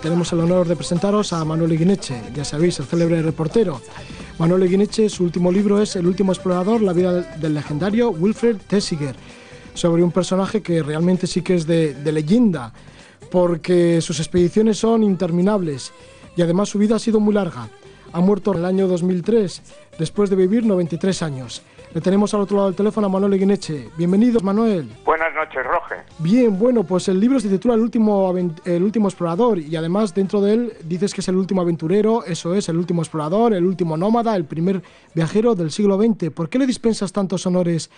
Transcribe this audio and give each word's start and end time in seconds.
tenemos 0.00 0.32
el 0.32 0.40
honor 0.40 0.66
de 0.66 0.76
presentaros 0.76 1.32
a 1.32 1.44
Manuel 1.44 1.76
Guineche, 1.76 2.20
ya 2.34 2.44
sabéis, 2.44 2.78
el 2.80 2.86
célebre 2.86 3.22
reportero. 3.22 3.80
Manuel 4.38 4.68
Guineche, 4.68 5.08
su 5.08 5.24
último 5.24 5.52
libro 5.52 5.80
es 5.80 5.96
El 5.96 6.06
último 6.06 6.32
explorador, 6.32 6.80
la 6.80 6.92
vida 6.92 7.20
del 7.36 7.54
legendario 7.54 8.10
Wilfred 8.10 8.56
Tessiger, 8.66 9.14
sobre 9.74 10.02
un 10.02 10.10
personaje 10.10 10.62
que 10.62 10.82
realmente 10.82 11.26
sí 11.26 11.42
que 11.42 11.54
es 11.54 11.66
de, 11.66 11.94
leyenda, 12.12 12.72
porque 13.30 14.00
sus 14.00 14.18
expediciones 14.20 14.78
son 14.78 15.02
interminables 15.02 15.92
y 16.36 16.42
además 16.42 16.70
su 16.70 16.78
vida 16.78 16.96
ha 16.96 16.98
sido 16.98 17.20
muy 17.20 17.34
larga. 17.34 17.68
Ha 18.12 18.20
muerto 18.20 18.52
en 18.52 18.60
el 18.60 18.64
año 18.64 18.88
2003, 18.88 19.62
después 19.98 20.30
de 20.30 20.36
vivir 20.36 20.64
93 20.64 21.22
años. 21.22 21.62
Le 21.92 22.00
tenemos 22.00 22.32
al 22.32 22.40
otro 22.40 22.56
lado 22.56 22.68
del 22.68 22.76
teléfono 22.76 23.06
a 23.06 23.10
Manuel 23.10 23.38
Guineche. 23.38 23.90
Bienvenido, 23.96 24.40
Manuel. 24.40 24.88
Buenas 25.04 25.29
noches. 25.56 25.98
Bien, 26.18 26.58
bueno, 26.58 26.84
pues 26.84 27.08
el 27.08 27.20
libro 27.20 27.38
se 27.40 27.48
titula 27.48 27.74
el 27.74 27.80
último, 27.80 28.32
el 28.64 28.82
último 28.82 29.08
explorador 29.08 29.58
y 29.58 29.74
además 29.76 30.14
dentro 30.14 30.40
de 30.40 30.54
él 30.54 30.72
dices 30.84 31.14
que 31.14 31.20
es 31.20 31.28
el 31.28 31.36
último 31.36 31.62
aventurero, 31.62 32.24
eso 32.24 32.54
es, 32.54 32.68
el 32.68 32.76
último 32.76 33.02
explorador, 33.02 33.54
el 33.54 33.64
último 33.64 33.96
nómada, 33.96 34.36
el 34.36 34.44
primer 34.44 34.82
viajero 35.14 35.54
del 35.54 35.70
siglo 35.70 35.96
XX. 35.96 36.30
¿Por 36.30 36.48
qué 36.48 36.58
le 36.58 36.66
dispensas 36.66 37.12
tantos 37.12 37.46
honores 37.46 37.90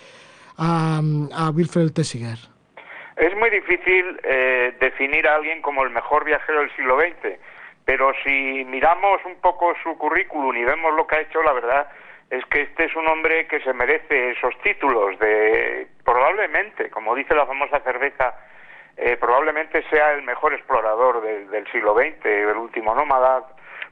a, 0.56 1.00
a 1.34 1.50
Wilfred 1.50 1.92
Tessiger? 1.92 2.38
Es 3.16 3.36
muy 3.36 3.50
difícil 3.50 4.18
eh, 4.24 4.74
definir 4.80 5.28
a 5.28 5.36
alguien 5.36 5.60
como 5.62 5.84
el 5.84 5.90
mejor 5.90 6.24
viajero 6.24 6.60
del 6.60 6.74
siglo 6.74 6.98
XX, 6.98 7.38
pero 7.84 8.12
si 8.24 8.64
miramos 8.64 9.20
un 9.24 9.36
poco 9.36 9.74
su 9.82 9.96
currículum 9.98 10.56
y 10.56 10.64
vemos 10.64 10.94
lo 10.96 11.06
que 11.06 11.16
ha 11.16 11.20
hecho, 11.20 11.42
la 11.42 11.52
verdad 11.52 11.88
es 12.30 12.44
que 12.46 12.62
este 12.62 12.86
es 12.86 12.96
un 12.96 13.06
hombre 13.08 13.46
que 13.46 13.60
se 13.60 13.74
merece 13.74 14.30
esos 14.30 14.58
títulos 14.62 15.18
de 15.18 15.86
probablemente, 16.42 16.90
como 16.90 17.14
dice 17.14 17.34
la 17.34 17.46
famosa 17.46 17.78
cerveza, 17.80 18.34
eh, 18.96 19.16
probablemente 19.16 19.84
sea 19.88 20.12
el 20.12 20.22
mejor 20.22 20.52
explorador 20.52 21.22
del 21.22 21.70
siglo 21.70 21.94
XX, 21.94 22.24
el 22.26 22.56
último 22.56 22.94
nómada, 22.94 23.44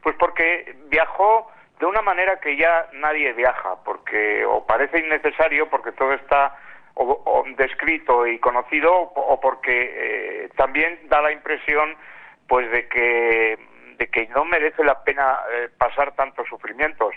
pues 0.02 0.16
porque 0.18 0.74
viajó 0.88 1.48
de 1.78 1.86
una 1.86 2.02
manera 2.02 2.40
que 2.40 2.56
ya 2.56 2.88
nadie 2.94 3.32
viaja, 3.34 3.76
porque 3.84 4.44
o 4.44 4.66
parece 4.66 4.98
innecesario, 4.98 5.70
porque 5.70 5.92
todo 5.92 6.12
está 6.12 6.56
o, 6.94 7.44
descrito 7.56 8.26
y 8.26 8.40
conocido, 8.40 8.92
o 8.92 9.40
porque 9.40 9.92
eh, 9.94 10.48
también 10.56 10.98
da 11.08 11.22
la 11.22 11.30
impresión, 11.30 11.96
pues 12.48 12.68
de 12.72 12.88
que 12.88 13.58
de 14.00 14.08
que 14.08 14.26
no 14.28 14.46
merece 14.46 14.82
la 14.82 15.04
pena 15.04 15.40
eh, 15.52 15.68
pasar 15.76 16.14
tantos 16.16 16.48
sufrimientos. 16.48 17.14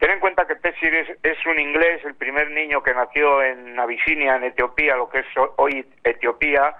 Ten 0.00 0.10
en 0.10 0.18
cuenta 0.18 0.44
que 0.46 0.56
Tessier 0.56 1.16
es, 1.22 1.46
un 1.46 1.60
inglés, 1.60 2.04
el 2.04 2.16
primer 2.16 2.50
niño 2.50 2.82
que 2.82 2.92
nació 2.92 3.40
en 3.40 3.78
Abisinia, 3.78 4.34
en 4.34 4.42
Etiopía, 4.42 4.96
lo 4.96 5.08
que 5.08 5.20
es 5.20 5.26
hoy 5.56 5.86
Etiopía, 6.02 6.74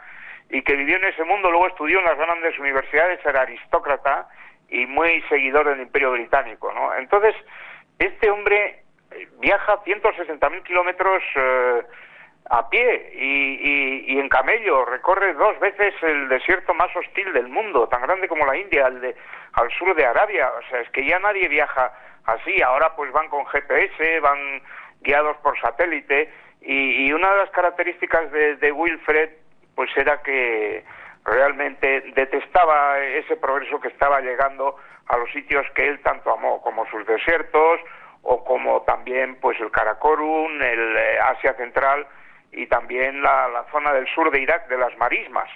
y 0.51 0.61
que 0.63 0.75
vivió 0.75 0.97
en 0.97 1.05
ese 1.05 1.23
mundo, 1.23 1.53
luego 1.53 1.69
estudió 1.69 2.01
en 2.01 2.05
las 2.05 2.19
grandes 2.19 2.59
universidades, 2.59 3.25
era 3.25 3.43
aristócrata 3.43 4.27
y 4.69 4.87
muy 4.87 5.23
seguidor 5.29 5.69
del 5.69 5.83
Imperio 5.83 6.11
Británico, 6.11 6.73
¿no? 6.73 6.93
Entonces, 6.97 7.37
este 8.01 8.29
hombre 8.31 8.83
eh, 9.13 9.29
viaja 9.39 9.85
160.000 9.85 10.63
kilómetros 10.65 11.23
eh, 11.37 11.83
a 12.51 12.69
pie 12.69 13.13
y, 13.15 14.13
y, 14.13 14.19
en 14.19 14.29
camello, 14.29 14.85
recorre 14.85 15.33
dos 15.33 15.59
veces 15.61 15.95
el 16.03 16.29
desierto 16.29 16.75
más 16.75 16.95
hostil 16.95 17.33
del 17.33 17.49
mundo, 17.49 17.89
tan 17.89 18.03
grande 18.03 18.29
como 18.29 18.45
la 18.45 18.57
India, 18.57 18.87
al, 18.87 19.01
de, 19.01 19.17
al 19.55 19.71
sur 19.71 19.95
de 19.95 20.05
Arabia, 20.05 20.53
o 20.59 20.69
sea, 20.69 20.81
es 20.81 20.91
que 20.91 21.07
ya 21.07 21.19
nadie 21.19 21.49
viaja 21.49 21.93
así. 22.27 22.61
Ahora 22.63 22.95
pues 22.97 23.11
van 23.13 23.29
con 23.29 23.47
GPS, 23.47 24.21
van 24.21 24.63
guiados 25.01 25.37
por 25.39 25.59
satélite. 25.59 26.33
Y, 26.61 27.13
una 27.13 27.31
de 27.33 27.39
las 27.39 27.51
características 27.51 28.31
de, 28.33 28.73
Wilfred 28.73 29.31
pues 29.75 29.91
era 29.97 30.23
que 30.23 30.85
realmente 31.25 32.13
detestaba 32.15 32.99
ese 33.01 33.37
progreso 33.37 33.81
que 33.81 33.89
estaba 33.89 34.21
llegando 34.21 34.77
a 35.07 35.17
los 35.17 35.31
sitios 35.33 35.67
que 35.75 35.87
él 35.87 36.01
tanto 36.01 36.33
amó, 36.33 36.63
como 36.63 36.87
sus 36.87 37.07
desiertos 37.07 37.81
o 38.23 38.43
como 38.45 38.83
también 38.83 39.37
pues 39.41 39.61
el 39.61 39.71
Karakorum, 39.71 40.63
el 40.63 40.97
eh, 40.97 41.19
Asia 41.23 41.55
Central 41.55 42.07
y 42.57 42.67
también 42.67 43.23
la, 43.23 43.65
zona 43.71 43.93
del 43.93 44.07
sur 44.15 44.31
de 44.31 44.43
Irak, 44.43 44.69
de 44.69 44.79
las 44.79 44.97
marismas. 44.99 45.49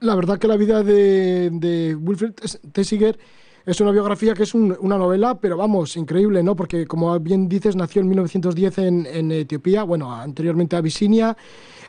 La 0.00 0.14
verdad 0.14 0.38
que 0.38 0.48
la 0.48 0.56
vida 0.56 0.82
de, 0.82 1.50
de 1.50 1.94
Wilfred 1.94 2.34
Tessiger 2.72 3.18
es 3.66 3.80
una 3.82 3.90
biografía 3.90 4.32
que 4.32 4.44
es 4.44 4.54
una 4.54 4.96
novela, 4.96 5.38
pero 5.38 5.56
vamos, 5.56 5.96
increíble, 5.96 6.42
¿no? 6.42 6.56
Porque 6.56 6.86
como 6.86 7.18
bien 7.20 7.48
dices, 7.48 7.76
nació 7.76 8.00
en 8.00 8.08
1910 8.08 8.78
en, 8.78 9.06
en 9.06 9.30
Etiopía, 9.30 9.82
bueno, 9.82 10.14
anteriormente 10.14 10.74
a 10.74 10.78
Abisinia. 10.78 11.36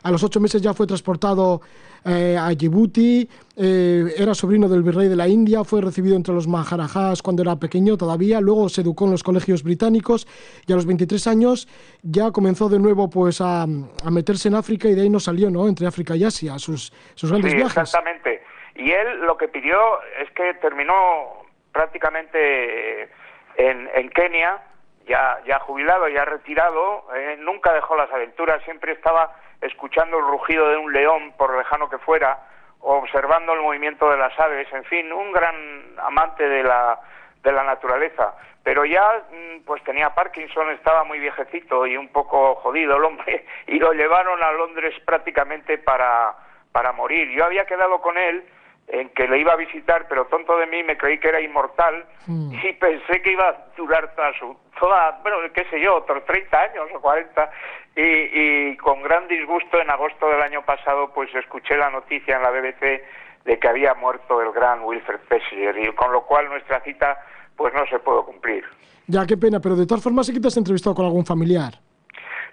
A 0.02 0.10
los 0.10 0.22
ocho 0.22 0.40
meses 0.40 0.60
ya 0.60 0.74
fue 0.74 0.86
transportado 0.86 1.62
eh, 2.04 2.36
a 2.38 2.48
Djibouti, 2.50 3.28
eh, 3.56 4.14
era 4.16 4.34
sobrino 4.34 4.68
del 4.68 4.82
virrey 4.82 5.08
de 5.08 5.16
la 5.16 5.28
India, 5.28 5.64
fue 5.64 5.82
recibido 5.82 6.16
entre 6.16 6.34
los 6.34 6.48
maharajas 6.48 7.22
cuando 7.22 7.42
era 7.42 7.56
pequeño 7.56 7.96
todavía, 7.96 8.40
luego 8.40 8.68
se 8.68 8.80
educó 8.80 9.04
en 9.04 9.12
los 9.12 9.22
colegios 9.22 9.62
británicos 9.62 10.26
y 10.66 10.72
a 10.72 10.76
los 10.76 10.86
23 10.86 11.26
años 11.26 11.68
ya 12.02 12.30
comenzó 12.30 12.68
de 12.68 12.78
nuevo 12.78 13.10
pues 13.10 13.40
a, 13.40 13.66
meterse 14.10 14.48
en 14.48 14.54
África 14.54 14.88
y 14.88 14.94
de 14.94 15.02
ahí 15.02 15.10
no 15.10 15.20
salió, 15.20 15.50
¿no? 15.50 15.68
Entre 15.68 15.86
África 15.86 16.16
y 16.16 16.24
Asia, 16.24 16.58
sus, 16.58 16.92
sus 17.14 17.30
grandes 17.30 17.52
sí, 17.52 17.56
viajes. 17.56 17.76
Exactamente. 17.76 18.42
Y 18.76 18.90
él 18.90 19.20
lo 19.26 19.36
que 19.36 19.48
pidió 19.48 19.78
es 20.22 20.30
que 20.30 20.54
terminó 20.54 20.94
prácticamente 21.72 23.02
eh, 23.02 23.08
en, 23.56 24.08
Kenia, 24.10 24.58
ya, 25.06 25.38
ya 25.44 25.58
jubilado, 25.60 26.08
ya 26.08 26.24
retirado, 26.24 27.04
eh, 27.14 27.36
nunca 27.38 27.72
dejó 27.72 27.96
las 27.96 28.10
aventuras, 28.12 28.62
siempre 28.64 28.92
estaba 28.92 29.34
escuchando 29.60 30.18
el 30.18 30.24
rugido 30.24 30.68
de 30.68 30.76
un 30.76 30.92
león, 30.92 31.32
por 31.36 31.56
lejano 31.56 31.88
que 31.88 31.98
fuera, 31.98 32.38
observando 32.80 33.52
el 33.52 33.60
movimiento 33.60 34.10
de 34.10 34.16
las 34.16 34.38
aves, 34.38 34.68
en 34.72 34.84
fin, 34.84 35.12
un 35.12 35.32
gran 35.32 35.54
amante 35.98 36.48
de 36.48 36.62
la, 36.62 36.98
de 37.42 37.52
la 37.52 37.64
naturaleza. 37.64 38.34
Pero 38.62 38.84
ya 38.84 39.24
mm, 39.30 39.64
pues 39.64 39.82
tenía 39.84 40.14
Parkinson, 40.14 40.70
estaba 40.70 41.04
muy 41.04 41.18
viejecito 41.18 41.86
y 41.86 41.96
un 41.96 42.08
poco 42.08 42.56
jodido 42.56 42.96
el 42.96 43.04
hombre, 43.04 43.46
y 43.66 43.78
lo 43.78 43.92
llevaron 43.92 44.42
a 44.42 44.52
Londres 44.52 44.94
prácticamente 45.04 45.78
para, 45.78 46.34
para 46.72 46.92
morir. 46.92 47.30
Yo 47.30 47.44
había 47.44 47.66
quedado 47.66 48.00
con 48.00 48.16
él 48.16 48.44
en 48.92 49.08
que 49.10 49.28
le 49.28 49.38
iba 49.38 49.52
a 49.52 49.56
visitar, 49.56 50.06
pero 50.08 50.26
tonto 50.26 50.56
de 50.56 50.66
mí 50.66 50.82
me 50.82 50.96
creí 50.96 51.18
que 51.18 51.28
era 51.28 51.40
inmortal 51.40 52.04
mm. 52.26 52.52
y 52.54 52.72
pensé 52.74 53.22
que 53.22 53.32
iba 53.32 53.48
a 53.48 53.66
durar 53.76 54.14
toda 54.14 54.32
su, 54.38 54.56
toda, 54.78 55.20
bueno, 55.22 55.38
qué 55.54 55.64
sé 55.70 55.80
yo, 55.80 55.96
otros 55.96 56.24
30 56.26 56.60
años 56.60 56.88
o 56.94 57.00
40 57.00 57.50
y, 57.96 58.02
y 58.02 58.76
con 58.78 59.02
gran 59.02 59.28
disgusto 59.28 59.80
en 59.80 59.90
agosto 59.90 60.28
del 60.28 60.42
año 60.42 60.64
pasado 60.64 61.12
pues 61.14 61.32
escuché 61.34 61.76
la 61.76 61.90
noticia 61.90 62.36
en 62.36 62.42
la 62.42 62.50
BBC 62.50 63.02
de 63.44 63.58
que 63.58 63.68
había 63.68 63.94
muerto 63.94 64.42
el 64.42 64.52
gran 64.52 64.82
Wilfred 64.82 65.20
Pessiger 65.28 65.78
y 65.78 65.92
con 65.94 66.12
lo 66.12 66.22
cual 66.22 66.48
nuestra 66.48 66.80
cita 66.80 67.18
pues 67.56 67.72
no 67.74 67.86
se 67.86 67.98
pudo 67.98 68.24
cumplir. 68.24 68.64
Ya, 69.06 69.26
qué 69.26 69.36
pena, 69.36 69.60
pero 69.60 69.76
de 69.76 69.86
todas 69.86 70.02
formas 70.02 70.26
sí 70.26 70.32
que 70.32 70.40
te 70.40 70.48
has 70.48 70.56
entrevistado 70.56 70.94
con 70.94 71.04
algún 71.04 71.26
familiar. 71.26 71.74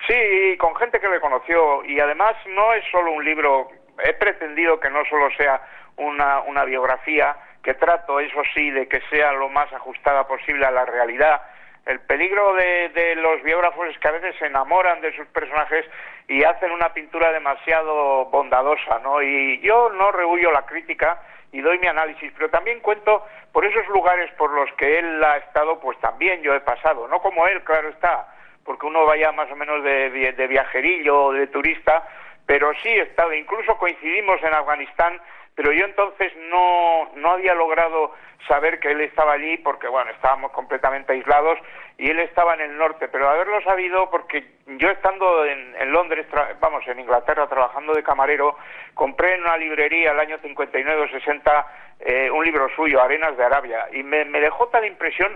Sí, 0.07 0.57
con 0.57 0.75
gente 0.75 0.99
que 0.99 1.09
le 1.09 1.19
conoció 1.19 1.83
y 1.85 1.99
además 1.99 2.35
no 2.47 2.73
es 2.73 2.83
solo 2.91 3.11
un 3.11 3.23
libro, 3.23 3.69
he 4.03 4.13
pretendido 4.13 4.79
que 4.79 4.89
no 4.89 5.03
solo 5.09 5.29
sea 5.37 5.61
una, 5.97 6.41
una 6.41 6.63
biografía 6.65 7.35
que 7.63 7.73
trato, 7.73 8.19
eso 8.19 8.41
sí, 8.53 8.71
de 8.71 8.87
que 8.87 9.01
sea 9.09 9.33
lo 9.33 9.49
más 9.49 9.71
ajustada 9.73 10.27
posible 10.27 10.65
a 10.65 10.71
la 10.71 10.85
realidad. 10.85 11.41
El 11.85 11.99
peligro 12.01 12.53
de, 12.53 12.89
de, 12.89 13.15
los 13.15 13.41
biógrafos 13.43 13.87
es 13.89 13.97
que 13.99 14.07
a 14.07 14.11
veces 14.11 14.35
se 14.37 14.47
enamoran 14.47 15.01
de 15.01 15.15
sus 15.15 15.27
personajes 15.27 15.85
y 16.27 16.43
hacen 16.43 16.71
una 16.71 16.93
pintura 16.93 17.31
demasiado 17.31 18.25
bondadosa, 18.25 18.99
¿no? 18.99 19.21
Y 19.21 19.59
yo 19.61 19.89
no 19.89 20.11
rehuyo 20.11 20.51
la 20.51 20.65
crítica 20.65 21.21
y 21.51 21.61
doy 21.61 21.79
mi 21.79 21.87
análisis, 21.87 22.31
pero 22.35 22.49
también 22.49 22.81
cuento 22.81 23.25
por 23.53 23.65
esos 23.65 23.87
lugares 23.87 24.31
por 24.33 24.51
los 24.51 24.71
que 24.73 24.99
él 24.99 25.23
ha 25.23 25.37
estado, 25.37 25.79
pues 25.79 25.97
también 25.99 26.41
yo 26.41 26.53
he 26.53 26.59
pasado, 26.59 27.07
no 27.07 27.19
como 27.19 27.47
él, 27.47 27.63
claro 27.63 27.89
está, 27.89 28.27
porque 28.65 28.85
uno 28.85 29.05
vaya 29.05 29.31
más 29.31 29.49
o 29.49 29.55
menos 29.55 29.81
de, 29.83 30.09
de 30.33 30.47
viajerillo 30.47 31.25
o 31.25 31.33
de 31.33 31.47
turista, 31.47 32.05
pero 32.45 32.73
sí 32.75 32.89
he 32.89 33.01
estado, 33.01 33.33
incluso 33.33 33.77
coincidimos 33.77 34.43
en 34.43 34.53
Afganistán 34.53 35.21
pero 35.57 35.71
yo 35.71 35.85
entonces 35.85 36.31
no, 36.51 37.09
no 37.15 37.31
había 37.31 37.55
logrado 37.55 38.13
saber 38.47 38.79
que 38.79 38.91
él 38.91 39.01
estaba 39.01 39.33
allí 39.33 39.57
porque, 39.57 39.87
bueno, 39.87 40.11
estábamos 40.11 40.51
completamente 40.51 41.13
aislados 41.13 41.57
y 41.97 42.11
él 42.11 42.19
estaba 42.19 42.53
en 42.53 42.61
el 42.61 42.77
norte, 42.77 43.07
pero 43.07 43.27
haberlo 43.27 43.59
sabido 43.63 44.07
porque 44.11 44.45
yo 44.67 44.87
estando 44.91 45.43
en, 45.45 45.91
Londres, 45.91 46.27
vamos, 46.59 46.87
en 46.87 46.99
Inglaterra 46.99 47.47
trabajando 47.47 47.95
de 47.95 48.03
camarero, 48.03 48.55
compré 48.93 49.33
en 49.33 49.41
una 49.41 49.57
librería 49.57 50.11
el 50.11 50.19
año 50.19 50.37
59 50.37 51.01
o 51.01 51.07
60 51.09 51.67
eh, 52.01 52.29
un 52.29 52.45
libro 52.45 52.69
suyo, 52.75 53.01
Arenas 53.01 53.35
de 53.35 53.43
Arabia, 53.43 53.87
y 53.91 54.03
me, 54.03 54.25
me 54.25 54.39
dejó 54.39 54.67
tal 54.67 54.85
impresión, 54.85 55.35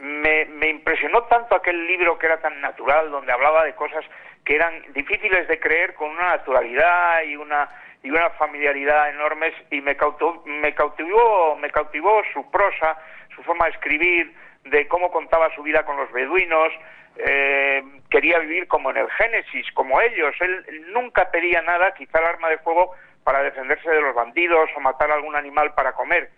me, 0.00 0.44
me 0.44 0.68
impresionó 0.68 1.22
tanto 1.22 1.54
aquel 1.54 1.86
libro 1.86 2.18
que 2.18 2.26
era 2.26 2.42
tan 2.42 2.60
natural, 2.60 3.10
donde 3.10 3.32
hablaba 3.32 3.64
de 3.64 3.74
cosas 3.74 4.04
que 4.44 4.54
eran 4.54 4.82
difíciles 4.92 5.48
de 5.48 5.58
creer 5.58 5.94
con 5.94 6.10
una 6.10 6.36
naturalidad 6.36 7.22
y 7.22 7.36
una 7.36 7.70
y 8.02 8.10
una 8.10 8.30
familiaridad 8.30 9.10
enormes 9.10 9.54
y 9.70 9.80
me 9.80 9.96
cautivó, 9.96 10.42
me 10.46 10.74
cautivó, 10.74 11.56
me 11.56 11.70
cautivó 11.70 12.22
su 12.32 12.50
prosa, 12.50 12.98
su 13.34 13.42
forma 13.42 13.66
de 13.66 13.72
escribir, 13.72 14.34
de 14.64 14.88
cómo 14.88 15.10
contaba 15.10 15.54
su 15.54 15.62
vida 15.62 15.84
con 15.84 15.96
los 15.96 16.10
beduinos, 16.12 16.72
eh, 17.16 17.82
quería 18.10 18.38
vivir 18.38 18.66
como 18.68 18.90
en 18.90 18.96
el 18.96 19.10
Génesis, 19.10 19.70
como 19.72 20.00
ellos, 20.00 20.34
él 20.40 20.92
nunca 20.92 21.30
pedía 21.30 21.62
nada, 21.62 21.94
quizá 21.94 22.18
el 22.18 22.26
arma 22.26 22.48
de 22.48 22.58
fuego 22.58 22.92
para 23.22 23.42
defenderse 23.42 23.88
de 23.88 24.00
los 24.00 24.14
bandidos 24.14 24.70
o 24.76 24.80
matar 24.80 25.10
algún 25.10 25.36
animal 25.36 25.74
para 25.74 25.92
comer, 25.92 26.30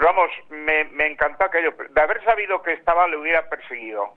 Pero 0.00 0.14
vamos, 0.14 0.30
me, 0.48 0.84
me 0.96 1.08
encantó 1.08 1.44
aquello. 1.44 1.74
De 1.94 2.00
haber 2.00 2.24
sabido 2.24 2.62
que 2.62 2.72
estaba, 2.72 3.06
le 3.06 3.18
hubiera 3.18 3.46
perseguido. 3.50 4.14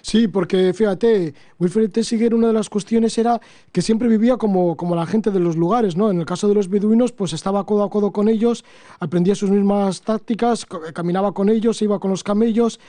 Sí, 0.00 0.28
porque 0.28 0.72
fíjate, 0.72 1.34
Wilfred 1.58 1.90
Tessiger, 1.90 2.32
una 2.32 2.46
de 2.46 2.52
las 2.54 2.70
cuestiones 2.70 3.18
era 3.18 3.38
que 3.70 3.82
siempre 3.82 4.08
vivía 4.08 4.38
como, 4.38 4.78
como 4.78 4.96
la 4.96 5.04
gente 5.04 5.30
de 5.30 5.38
los 5.38 5.56
lugares, 5.56 5.94
¿no? 5.94 6.10
En 6.10 6.20
el 6.20 6.24
caso 6.24 6.48
de 6.48 6.54
los 6.54 6.70
beduinos, 6.70 7.12
pues 7.12 7.34
estaba 7.34 7.66
codo 7.66 7.84
a 7.84 7.90
codo 7.90 8.12
con 8.12 8.30
ellos, 8.30 8.64
aprendía 8.98 9.34
sus 9.34 9.50
mismas 9.50 10.02
tácticas, 10.02 10.64
caminaba 10.94 11.34
con 11.34 11.50
ellos, 11.50 11.82
iba 11.82 12.00
con 12.00 12.12
los 12.12 12.24
camellos. 12.24 12.80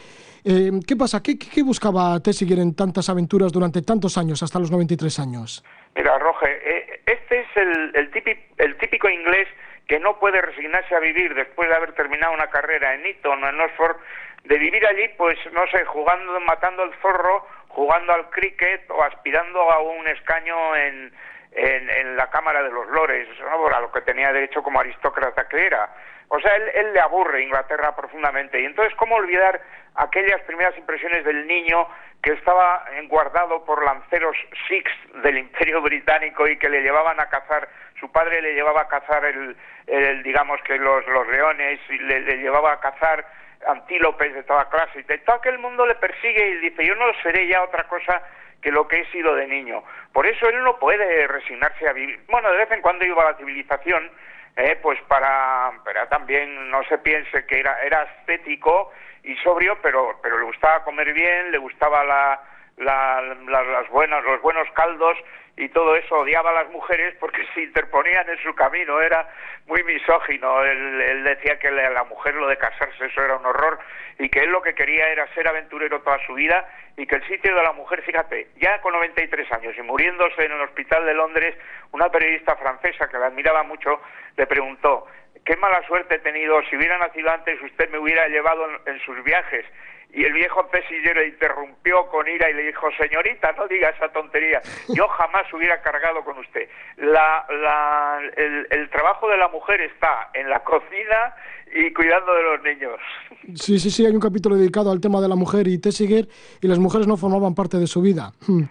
Eh, 0.45 0.71
¿Qué 0.87 0.95
pasa? 0.95 1.21
¿Qué, 1.21 1.37
¿Qué, 1.37 1.63
buscaba 1.63 2.17
Tessiger 2.21 2.59
en 2.59 2.75
tantas 2.77 3.09
aventuras 3.09 3.51
durante 3.51 3.81
tantos 3.81 4.17
años, 4.17 4.41
hasta 4.41 4.57
los 4.57 4.71
93 4.71 5.19
años? 5.19 5.65
Mira, 5.97 6.17
Roge, 6.17 6.47
eh, 6.63 7.01
este 7.07 7.41
es 7.41 7.47
el, 7.57 7.91
el, 7.93 8.11
típico, 8.11 8.39
el 8.59 8.77
típico 8.77 9.09
inglés 9.09 9.49
que 9.87 9.99
no 9.99 10.19
puede 10.19 10.41
resignarse 10.41 10.95
a 10.95 10.99
vivir 10.99 11.33
después 11.33 11.69
de 11.69 11.75
haber 11.75 11.93
terminado 11.93 12.33
una 12.33 12.49
carrera 12.49 12.93
en 12.93 13.05
Eton 13.05 13.43
o 13.43 13.49
en 13.49 13.61
Oxford 13.61 13.97
de 14.43 14.57
vivir 14.57 14.85
allí, 14.85 15.07
pues 15.17 15.37
no 15.53 15.65
sé, 15.67 15.83
jugando, 15.85 16.39
matando 16.41 16.83
el 16.83 16.93
zorro, 17.01 17.45
jugando 17.69 18.13
al 18.13 18.29
cricket 18.29 18.89
o 18.89 19.03
aspirando 19.03 19.71
a 19.71 19.79
un 19.79 20.07
escaño 20.07 20.75
en, 20.75 21.13
en, 21.51 22.15
la 22.15 22.29
Cámara 22.29 22.63
de 22.63 22.71
los 22.71 22.87
Lores, 22.87 23.27
¿no? 23.39 23.67
a 23.67 23.79
lo 23.81 23.91
que 23.91 24.01
tenía 24.01 24.31
derecho 24.31 24.63
como 24.63 24.79
aristócrata 24.79 25.47
que 25.47 25.65
era. 25.65 25.89
O 26.29 26.39
sea, 26.39 26.55
él, 26.55 26.69
él 26.73 26.93
le 26.93 26.99
aburre 26.99 27.43
Inglaterra 27.43 27.95
profundamente. 27.95 28.59
Y 28.59 28.65
entonces, 28.65 28.93
¿cómo 28.95 29.15
olvidar 29.15 29.61
aquellas 29.95 30.41
primeras 30.41 30.77
impresiones 30.77 31.23
del 31.25 31.47
niño 31.47 31.87
que 32.21 32.33
estaba 32.33 32.85
guardado 33.07 33.63
por 33.63 33.83
lanceros 33.83 34.35
Sikhs 34.67 35.21
del 35.23 35.37
Imperio 35.37 35.81
Británico 35.81 36.47
y 36.47 36.57
que 36.57 36.69
le 36.69 36.81
llevaban 36.81 37.19
a 37.19 37.29
cazar, 37.29 37.69
su 37.99 38.11
padre 38.11 38.41
le 38.41 38.53
llevaba 38.53 38.81
a 38.81 38.87
cazar 38.87 39.25
el, 39.25 39.55
el 39.87 40.23
digamos 40.23 40.61
que 40.61 40.77
los, 40.77 41.05
los 41.07 41.27
leones, 41.27 41.79
y 41.89 41.97
le, 41.99 42.21
le 42.21 42.37
llevaba 42.37 42.73
a 42.73 42.79
cazar 42.79 43.25
antílopes 43.67 44.33
de 44.33 44.43
toda 44.43 44.69
clase, 44.69 44.99
y 44.99 45.03
todo 45.03 45.35
aquel 45.35 45.57
mundo 45.59 45.85
le 45.85 45.95
persigue 45.95 46.49
y 46.49 46.57
dice, 46.57 46.85
yo 46.85 46.95
no 46.95 47.05
seré 47.23 47.47
ya 47.47 47.63
otra 47.63 47.87
cosa 47.87 48.21
que 48.61 48.71
lo 48.71 48.87
que 48.87 49.01
he 49.01 49.11
sido 49.11 49.35
de 49.35 49.47
niño. 49.47 49.83
Por 50.13 50.25
eso 50.25 50.47
él 50.49 50.63
no 50.63 50.77
puede 50.79 51.27
resignarse 51.27 51.87
a 51.87 51.93
vivir. 51.93 52.19
Bueno, 52.27 52.51
de 52.51 52.57
vez 52.57 52.71
en 52.71 52.81
cuando 52.81 53.05
iba 53.05 53.21
a 53.23 53.31
la 53.31 53.37
civilización, 53.37 54.11
eh, 54.55 54.77
pues 54.81 54.99
para, 55.07 55.71
para 55.85 56.09
también 56.09 56.69
no 56.71 56.83
se 56.85 56.97
piense 56.97 57.45
que 57.45 57.59
era, 57.59 57.79
era 57.83 58.03
estético 58.03 58.91
y 59.23 59.35
sobrio, 59.37 59.77
pero, 59.81 60.19
pero 60.21 60.39
le 60.39 60.45
gustaba 60.45 60.83
comer 60.83 61.13
bien, 61.13 61.51
le 61.51 61.57
gustaba 61.59 62.03
la, 62.03 62.41
la, 62.77 63.21
las 63.21 63.89
buenas, 63.89 64.23
los 64.23 64.41
buenos 64.41 64.69
caldos 64.71 65.17
y 65.55 65.69
todo 65.69 65.95
eso 65.95 66.19
odiaba 66.19 66.51
a 66.51 66.63
las 66.63 66.69
mujeres 66.69 67.15
porque 67.19 67.43
se 67.55 67.61
interponían 67.61 68.29
en 68.29 68.37
su 68.43 68.53
camino, 68.53 69.01
era 69.01 69.27
muy 69.65 69.83
misógino, 69.83 70.63
él, 70.63 71.23
decía 71.23 71.57
que 71.57 71.71
la 71.71 72.03
mujer 72.03 72.35
lo 72.35 72.47
de 72.47 72.57
casarse 72.57 73.05
eso 73.05 73.23
era 73.23 73.37
un 73.37 73.45
horror 73.45 73.79
y 74.19 74.29
que 74.29 74.41
él 74.41 74.51
lo 74.51 74.61
que 74.61 74.75
quería 74.75 75.09
era 75.09 75.27
ser 75.33 75.47
aventurero 75.47 76.01
toda 76.01 76.23
su 76.27 76.35
vida 76.35 76.69
y 76.95 77.07
que 77.07 77.15
el 77.15 77.27
sitio 77.27 77.55
de 77.55 77.63
la 77.63 77.71
mujer, 77.71 78.03
fíjate, 78.03 78.49
ya 78.57 78.79
con 78.81 78.93
93 78.93 79.51
años 79.51 79.75
y 79.75 79.81
muriéndose 79.81 80.45
en 80.45 80.51
el 80.51 80.61
hospital 80.61 81.05
de 81.05 81.15
Londres, 81.15 81.55
una 81.91 82.09
periodista 82.09 82.55
francesa 82.55 83.09
que 83.09 83.17
la 83.17 83.27
admiraba 83.27 83.63
mucho 83.63 83.99
le 84.35 84.45
preguntó, 84.45 85.07
qué 85.43 85.55
mala 85.57 85.81
suerte 85.87 86.15
he 86.15 86.19
tenido, 86.19 86.61
si 86.69 86.77
hubiera 86.77 86.99
nacido 86.99 87.31
antes 87.31 87.59
usted 87.63 87.89
me 87.89 87.97
hubiera 87.97 88.27
llevado 88.27 88.67
en 88.85 88.99
sus 88.99 89.23
viajes 89.23 89.65
y 90.13 90.23
el 90.23 90.33
viejo 90.33 90.65
pesillero 90.67 91.23
interrumpió 91.23 92.07
con 92.07 92.27
ira 92.27 92.49
y 92.49 92.53
le 92.53 92.63
dijo, 92.63 92.87
señorita, 92.97 93.51
no 93.53 93.67
diga 93.67 93.89
esa 93.89 94.09
tontería, 94.09 94.61
yo 94.87 95.07
jamás 95.17 95.51
hubiera 95.53 95.81
cargado 95.81 96.23
con 96.23 96.37
usted. 96.39 96.69
La, 96.97 97.45
la, 97.49 98.19
el, 98.35 98.89
trabajo 98.89 99.29
de 99.29 99.37
la 99.37 99.47
mujer 99.49 99.81
está 99.81 100.29
en 100.33 100.49
la 100.49 100.63
cocina 100.63 101.35
y 101.73 101.93
cuidando 101.93 102.33
de 102.33 102.43
los 102.43 102.63
niños. 102.63 102.99
Sí, 103.55 103.79
sí, 103.79 103.89
sí, 103.89 104.05
hay 104.05 104.11
un 104.11 104.19
capítulo 104.19 104.57
dedicado 104.57 104.91
al 104.91 104.99
tema 104.99 105.21
de 105.21 105.29
la 105.29 105.35
mujer 105.35 105.69
y 105.69 105.79
Tessiger 105.79 106.27
y 106.61 106.67
las 106.67 106.79
mujeres 106.79 107.07
no 107.07 107.15
formaban 107.15 107.55
parte 107.55 107.77
de 107.77 107.87
su 107.87 108.01
vida. 108.01 108.31
Hmm. 108.45 108.63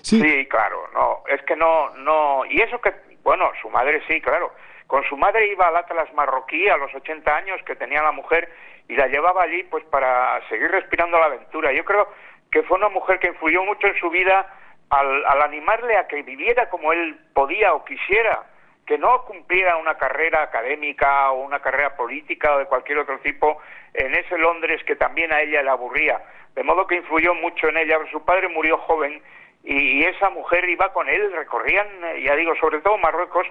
Sí. 0.00 0.20
sí, 0.20 0.46
claro, 0.46 0.88
no, 0.94 1.22
es 1.28 1.42
que 1.42 1.56
no, 1.56 1.90
no, 1.96 2.44
y 2.48 2.60
eso 2.60 2.80
que, 2.80 2.94
bueno, 3.24 3.50
su 3.60 3.68
madre 3.68 4.00
sí, 4.06 4.20
claro, 4.20 4.52
con 4.86 5.02
su 5.04 5.16
madre 5.16 5.50
iba 5.50 5.66
al 5.66 5.76
Atlas 5.76 6.12
marroquí 6.14 6.68
a 6.68 6.76
los 6.76 6.94
80 6.94 7.36
años 7.36 7.60
que 7.66 7.74
tenía 7.74 8.00
la 8.02 8.12
mujer 8.12 8.48
y 8.88 8.96
la 8.96 9.06
llevaba 9.08 9.42
allí 9.42 9.62
pues 9.64 9.84
para 9.84 10.40
seguir 10.48 10.70
respirando 10.70 11.18
la 11.18 11.26
aventura. 11.26 11.72
Yo 11.72 11.84
creo 11.84 12.08
que 12.50 12.62
fue 12.62 12.78
una 12.78 12.88
mujer 12.88 13.18
que 13.18 13.28
influyó 13.28 13.64
mucho 13.64 13.86
en 13.86 13.98
su 13.98 14.10
vida 14.10 14.52
al, 14.90 15.24
al 15.26 15.42
animarle 15.42 15.96
a 15.96 16.06
que 16.06 16.22
viviera 16.22 16.68
como 16.68 16.92
él 16.92 17.18
podía 17.34 17.74
o 17.74 17.84
quisiera, 17.84 18.44
que 18.86 18.98
no 18.98 19.24
cumpliera 19.24 19.76
una 19.76 19.96
carrera 19.96 20.42
académica 20.42 21.32
o 21.32 21.42
una 21.42 21.60
carrera 21.60 21.96
política 21.96 22.54
o 22.54 22.58
de 22.58 22.66
cualquier 22.66 22.98
otro 22.98 23.18
tipo 23.18 23.60
en 23.94 24.14
ese 24.14 24.38
Londres 24.38 24.82
que 24.84 24.94
también 24.94 25.32
a 25.32 25.40
ella 25.40 25.62
le 25.62 25.70
aburría. 25.70 26.22
De 26.54 26.62
modo 26.62 26.86
que 26.86 26.96
influyó 26.96 27.34
mucho 27.34 27.68
en 27.68 27.76
ella. 27.76 27.98
Su 28.10 28.24
padre 28.24 28.48
murió 28.48 28.78
joven 28.78 29.20
y, 29.64 30.04
esa 30.04 30.30
mujer 30.30 30.68
iba 30.68 30.92
con 30.92 31.08
él, 31.08 31.32
recorrían, 31.32 31.88
ya 32.22 32.36
digo, 32.36 32.54
sobre 32.56 32.80
todo 32.80 32.96
Marruecos, 32.98 33.46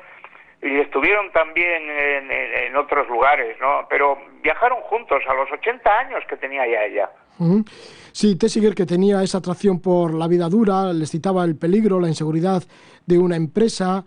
y 0.61 0.79
estuvieron 0.79 1.31
también 1.31 1.83
en, 1.89 2.75
otros 2.75 3.07
lugares, 3.07 3.57
¿no? 3.61 3.87
Pero 3.89 4.17
viajaron 4.41 4.81
juntos 4.81 5.21
a 5.27 5.33
los 5.33 5.51
80 5.51 5.99
años 5.99 6.23
que 6.27 6.37
tenía 6.37 6.67
ya 6.67 6.83
ella. 6.83 7.09
Sí, 8.11 8.37
Tessiger 8.37 8.73
que 8.73 8.85
tenía 8.85 9.21
esa 9.23 9.37
atracción 9.39 9.81
por 9.81 10.13
la 10.13 10.27
vida 10.27 10.49
dura, 10.49 10.93
les 10.93 11.11
citaba 11.11 11.43
el 11.43 11.57
peligro, 11.57 11.99
la 11.99 12.07
inseguridad 12.07 12.63
de 13.05 13.17
una 13.17 13.35
empresa 13.35 14.03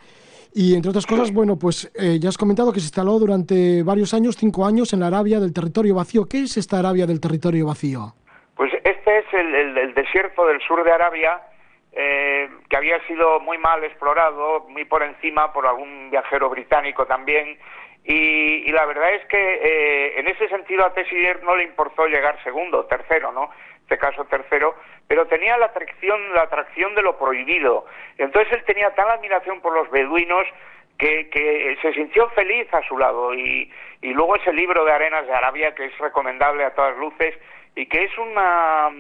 y 0.55 0.75
entre 0.75 0.91
otras 0.91 1.07
cosas, 1.07 1.33
bueno, 1.33 1.59
pues 1.59 1.93
eh, 1.95 2.19
ya 2.19 2.31
has 2.31 2.39
comentado 2.39 2.73
que 2.73 2.81
se 2.81 2.87
instaló 2.87 3.19
durante 3.19 3.83
varios 3.83 4.15
años, 4.15 4.37
cinco 4.37 4.67
años, 4.67 4.93
en 4.93 5.01
la 5.01 5.09
Arabia 5.09 5.41
del 5.41 5.53
territorio 5.53 5.95
vacío. 5.95 6.27
¿Qué 6.27 6.41
es 6.41 6.57
esta 6.57 6.79
Arabia 6.79 7.07
del 7.07 7.21
territorio 7.21 7.67
vacío? 7.67 8.15
Pues 8.57 8.73
este 8.83 9.19
es 9.19 9.27
el 9.33 9.95
desierto 9.95 10.47
del 10.47 10.61
sur 10.63 10.83
de 10.83 10.91
Arabia, 10.91 11.41
eh, 12.01 12.49
que 12.71 12.77
había 12.77 13.05
sido 13.09 13.41
muy 13.41 13.59
mal 13.59 13.83
explorado, 13.83 14.61
muy 14.69 14.85
por 14.85 15.03
encima 15.03 15.53
por 15.53 15.67
algún 15.67 16.11
viajero 16.11 16.49
británico 16.49 17.07
también. 17.07 17.59
Y, 18.05 18.71
la 18.71 18.87
verdad 18.87 19.15
es 19.15 19.27
que 19.27 19.37
eh, 19.37 20.21
en 20.21 20.29
ese 20.29 20.49
sentido 20.49 20.85
a 20.85 20.95
Tessier 20.95 21.43
no 21.43 21.57
le 21.57 21.65
importó 21.65 22.07
llegar 22.07 22.41
segundo, 22.45 22.87
tercero, 22.87 23.33
¿no? 23.33 23.51
Este 23.83 23.99
caso 23.99 24.25
tercero, 24.27 24.77
pero 25.09 25.27
tenía 25.27 25.59
la 25.59 25.67
atracción, 25.67 26.33
la 26.35 26.43
atracción 26.43 26.95
de 26.95 27.03
lo 27.03 27.19
prohibido. 27.19 27.87
Entonces 28.17 28.53
él 28.53 28.65
tenía 28.65 28.95
tal 28.95 29.11
admiración 29.11 29.61
por 29.61 29.75
los 29.75 29.91
beduinos 29.91 30.47
que, 30.99 31.29
que 31.31 31.79
se 31.83 31.93
sintió 31.95 32.29
feliz 32.31 32.73
a 32.73 32.83
su 32.87 32.97
lado. 32.97 33.35
Y, 33.35 33.73
y 34.03 34.15
luego 34.15 34.37
ese 34.37 34.53
libro 34.53 34.85
de 34.85 34.93
Arenas 34.93 35.27
de 35.27 35.35
Arabia, 35.35 35.75
que 35.75 35.87
es 35.87 35.99
recomendable 35.99 36.65
a 36.65 36.75
todas 36.75 36.97
luces, 36.97 37.35
y 37.75 37.87
que 37.87 38.05
es 38.05 38.19
una 38.19 38.91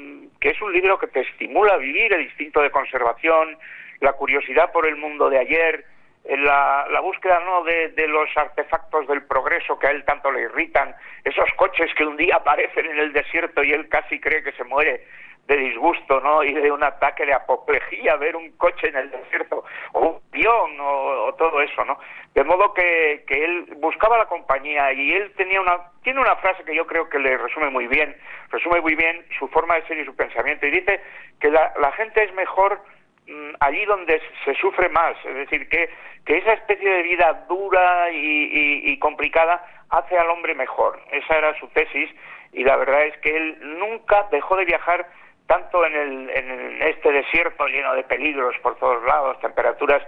que 0.40 0.50
es 0.50 0.62
un 0.62 0.72
libro 0.72 0.98
que 0.98 1.08
te 1.08 1.20
estimula 1.20 1.74
a 1.74 1.78
vivir 1.78 2.12
el 2.12 2.22
instinto 2.22 2.60
de 2.60 2.70
conservación, 2.70 3.56
la 4.00 4.12
curiosidad 4.12 4.72
por 4.72 4.86
el 4.86 4.96
mundo 4.96 5.28
de 5.28 5.38
ayer, 5.38 5.84
la, 6.24 6.86
la 6.90 7.00
búsqueda 7.00 7.40
no 7.40 7.64
de, 7.64 7.88
de, 7.88 8.06
los 8.06 8.28
artefactos 8.36 9.06
del 9.08 9.22
progreso 9.22 9.78
que 9.78 9.86
a 9.86 9.90
él 9.90 10.04
tanto 10.04 10.30
le 10.30 10.42
irritan, 10.42 10.94
esos 11.24 11.50
coches 11.56 11.92
que 11.94 12.04
un 12.04 12.16
día 12.16 12.36
aparecen 12.36 12.86
en 12.86 12.98
el 12.98 13.12
desierto 13.12 13.64
y 13.64 13.72
él 13.72 13.88
casi 13.88 14.20
cree 14.20 14.42
que 14.42 14.52
se 14.52 14.64
muere 14.64 15.04
de 15.48 15.56
disgusto, 15.56 16.20
¿no? 16.20 16.44
Y 16.44 16.52
de 16.52 16.70
un 16.70 16.84
ataque 16.84 17.24
de 17.24 17.32
apoplejía 17.32 18.16
ver 18.16 18.36
un 18.36 18.52
coche 18.58 18.88
en 18.88 18.96
el 18.96 19.10
desierto, 19.10 19.64
o 19.92 20.00
un 20.00 20.20
avión, 20.30 20.76
o, 20.78 21.34
todo 21.38 21.62
eso, 21.62 21.84
¿no? 21.86 21.98
De 22.34 22.44
modo 22.44 22.74
que, 22.74 23.24
que, 23.26 23.44
él 23.44 23.64
buscaba 23.78 24.18
la 24.18 24.26
compañía 24.26 24.92
y 24.92 25.14
él 25.14 25.32
tenía 25.38 25.62
una, 25.62 25.90
tiene 26.02 26.20
una 26.20 26.36
frase 26.36 26.64
que 26.64 26.74
yo 26.74 26.86
creo 26.86 27.08
que 27.08 27.18
le 27.18 27.38
resume 27.38 27.70
muy 27.70 27.86
bien, 27.86 28.14
resume 28.50 28.82
muy 28.82 28.94
bien 28.94 29.24
su 29.38 29.48
forma 29.48 29.76
de 29.76 29.86
ser 29.86 29.96
y 29.98 30.04
su 30.04 30.14
pensamiento, 30.14 30.66
y 30.66 30.70
dice 30.70 31.00
que 31.40 31.50
la, 31.50 31.72
la 31.80 31.92
gente 31.92 32.22
es 32.22 32.34
mejor 32.34 32.82
mm, 33.26 33.54
allí 33.60 33.86
donde 33.86 34.20
se 34.44 34.54
sufre 34.54 34.90
más, 34.90 35.16
es 35.24 35.34
decir, 35.34 35.66
que, 35.70 35.88
que 36.26 36.36
esa 36.36 36.52
especie 36.52 36.90
de 36.90 37.02
vida 37.04 37.46
dura 37.48 38.10
y, 38.10 38.82
y 38.84 38.98
complicada 38.98 39.64
hace 39.88 40.18
al 40.18 40.28
hombre 40.28 40.54
mejor. 40.54 41.00
Esa 41.10 41.38
era 41.38 41.58
su 41.58 41.68
tesis, 41.68 42.10
y 42.52 42.64
la 42.64 42.76
verdad 42.76 43.06
es 43.06 43.16
que 43.18 43.34
él 43.34 43.78
nunca 43.78 44.28
dejó 44.30 44.56
de 44.56 44.66
viajar 44.66 45.06
tanto 45.48 45.84
en, 45.84 45.96
el, 45.96 46.30
en 46.30 46.82
este 46.82 47.10
desierto 47.10 47.66
lleno 47.66 47.94
de 47.94 48.04
peligros 48.04 48.54
por 48.62 48.76
todos 48.76 49.02
lados, 49.04 49.40
temperaturas 49.40 50.02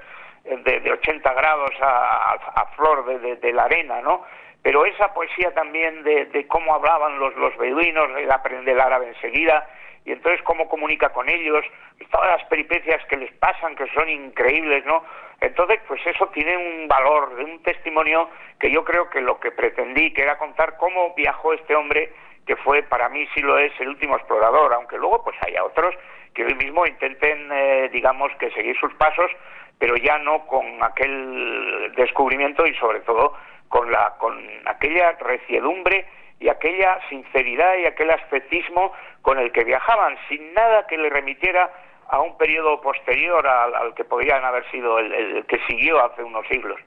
de, 0.45 0.81
de 0.81 0.93
80 0.93 1.33
grados 1.33 1.71
a, 1.81 2.67
flor 2.77 3.05
de, 3.21 3.53
la 3.53 3.65
arena, 3.65 4.01
¿no? 4.03 4.25
Pero 4.63 4.85
esa 4.85 5.13
poesía 5.15 5.53
también 5.55 6.03
de, 6.05 6.47
cómo 6.47 6.75
hablaban 6.75 7.19
los, 7.19 7.35
los 7.37 7.57
beduinos, 7.57 8.11
él 8.19 8.31
aprende 8.31 8.73
el 8.73 8.81
árabe 8.81 9.09
enseguida, 9.09 9.67
y 10.05 10.13
entonces 10.13 10.43
cómo 10.43 10.69
comunica 10.69 11.11
con 11.11 11.29
ellos, 11.29 11.65
todas 12.11 12.39
las 12.39 12.49
peripecias 12.49 13.03
que 13.07 13.17
les 13.17 13.33
pasan, 13.33 13.77
que 13.77 13.87
son 13.95 14.09
increíbles, 14.09 14.85
¿no? 14.85 15.05
Entonces, 15.41 15.81
pues 15.89 16.07
eso 16.07 16.27
tiene 16.29 16.57
un 16.57 16.87
valor, 16.87 17.35
de 17.37 17.45
un 17.45 17.63
testimonio 17.63 18.29
que 18.59 18.71
yo 18.71 18.85
creo 18.85 19.09
que 19.09 19.23
lo 19.23 19.41
que 19.41 19.51
pretendí, 19.53 20.13
que 20.13 20.23
era 20.23 20.37
contar 20.37 20.77
cómo 20.77 21.15
viajó 21.15 21.55
este 21.55 21.75
hombre 21.75 22.13
que 22.47 22.57
fue 22.57 22.83
para 22.83 23.09
mí 23.09 23.27
sí 23.35 23.41
lo 23.41 23.59
es 23.59 23.73
el 23.81 23.89
último 23.89 24.17
explorador, 24.17 24.73
aunque 24.75 24.99
luego 24.99 25.23
pues 25.23 25.37
haya 25.43 25.65
otros 25.65 25.95
que 26.35 26.45
hoy 26.45 26.55
mismo 26.55 26.87
intenten, 26.87 27.49
eh, 27.51 27.89
digamos, 27.93 28.33
que 28.39 28.51
seguir 28.53 28.79
sus 28.79 28.95
pasos, 28.95 29.31
pero 29.79 29.97
ya 29.97 30.19
no 30.19 30.47
con 30.47 30.65
aquel 30.83 31.93
descubrimiento 31.97 32.67
y 32.67 32.75
sobre 32.75 33.01
todo 33.01 33.35
con, 33.69 33.91
la, 33.91 34.15
con 34.19 34.39
aquella 34.67 35.13
reciedumbre 35.13 36.07
y 36.39 36.49
aquella 36.49 36.99
sinceridad 37.09 37.77
y 37.79 37.87
aquel 37.87 38.11
ascetismo 38.11 38.93
con 39.23 39.39
el 39.39 39.53
que 39.53 39.65
viajaban, 39.65 40.17
sin 40.29 40.55
nada 40.55 40.87
que 40.87 40.99
le 40.99 41.11
remitiera 41.11 41.71
a 42.09 42.21
un 42.21 42.37
periodo 42.37 42.81
posterior 42.81 43.47
al, 43.47 43.95
que 43.95 44.05
podrían 44.05 44.45
haber 44.45 44.69
sido 44.71 44.99
el 44.99 45.45
que 45.47 45.59
siguió 45.67 46.05
hace 46.05 46.23
unos 46.23 46.47
siglos. 46.49 46.79